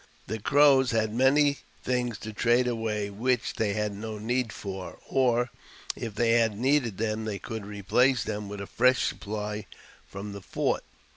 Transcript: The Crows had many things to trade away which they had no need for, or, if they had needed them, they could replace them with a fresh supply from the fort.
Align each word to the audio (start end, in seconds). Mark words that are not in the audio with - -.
The 0.25 0.39
Crows 0.39 0.89
had 0.89 1.13
many 1.13 1.57
things 1.83 2.17
to 2.21 2.33
trade 2.33 2.67
away 2.67 3.11
which 3.11 3.53
they 3.57 3.73
had 3.73 3.93
no 3.93 4.17
need 4.17 4.51
for, 4.51 4.97
or, 5.07 5.51
if 5.95 6.15
they 6.15 6.31
had 6.31 6.57
needed 6.57 6.97
them, 6.97 7.25
they 7.25 7.37
could 7.37 7.67
replace 7.67 8.23
them 8.23 8.49
with 8.49 8.61
a 8.61 8.65
fresh 8.65 9.05
supply 9.07 9.67
from 10.07 10.33
the 10.33 10.41
fort. 10.41 10.83